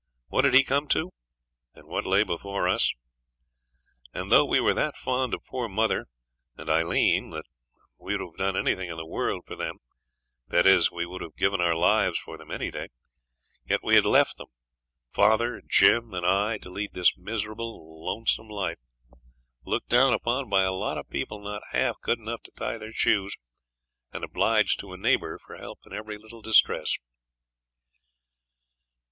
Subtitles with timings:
[0.29, 1.11] What had he come to?
[1.75, 2.91] And what lay before us?
[4.15, 6.07] And though we were that fond of poor mother
[6.57, 7.43] and Aileen that
[7.99, 9.77] we would have done anything in the world for them
[10.47, 12.87] that is, we would have given our lives for them any day
[13.69, 14.47] yet we had left them
[15.11, 18.79] father, Jim, and I to lead this miserable, lonesome life,
[19.67, 22.91] looked down upon by a lot of people not half good enough to tie their
[22.91, 23.35] shoes,
[24.11, 26.97] and obliged to a neighbour for help in every little distress.